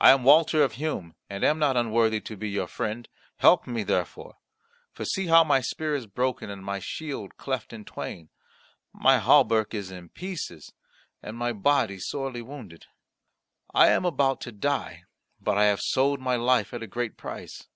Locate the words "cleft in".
7.36-7.84